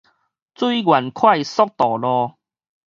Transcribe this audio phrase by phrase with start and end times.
[0.03, 0.05] 水源
[1.11, 2.31] 快速道路